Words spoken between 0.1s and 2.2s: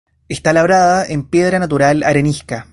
Está labrada en piedra natural